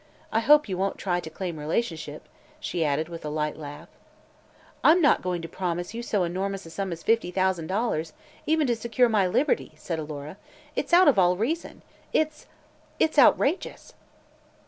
I 0.31 0.39
hope 0.39 0.67
you 0.67 0.79
won't 0.79 0.97
try 0.97 1.19
to 1.19 1.29
claim 1.29 1.59
relationship," 1.59 2.27
she 2.59 2.83
added 2.83 3.07
with 3.07 3.23
a 3.23 3.29
light 3.29 3.55
laugh. 3.55 3.87
"I'm 4.83 4.99
not 4.99 5.21
going 5.21 5.43
to 5.43 5.47
promise 5.47 5.93
you 5.93 6.01
so 6.01 6.23
enormous 6.23 6.65
a 6.65 6.71
sum 6.71 6.91
as 6.91 7.03
fifty 7.03 7.29
thousand 7.29 7.67
dollars, 7.67 8.13
even 8.47 8.65
to 8.65 8.75
secure 8.75 9.09
my 9.09 9.27
liberty," 9.27 9.73
said 9.75 9.99
Alora. 9.99 10.37
"It's 10.75 10.91
out 10.91 11.07
of 11.07 11.19
all 11.19 11.37
reason 11.37 11.83
it's 12.13 12.47
it's 12.97 13.19
outrageous!" 13.19 13.93